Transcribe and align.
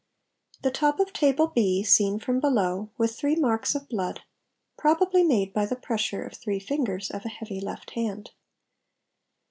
The 0.63 0.71
top 0.71 0.99
of 0.99 1.05
the 1.09 1.13
table 1.13 1.45
B 1.45 1.83
seen 1.83 2.17
from 2.17 2.39
below, 2.39 2.89
with 2.97 3.15
three 3.15 3.35
marks 3.35 3.75
of 3.75 3.87
blood, 3.87 4.21
probably 4.75 5.21
made 5.21 5.53
by 5.53 5.67
the 5.67 5.75
pressure 5.75 6.23
of 6.23 6.33
three 6.33 6.59
fingers 6.59 7.11
of 7.11 7.23
a 7.23 7.29
heavy 7.29 7.61
left 7.61 7.91
hand. 7.91 8.31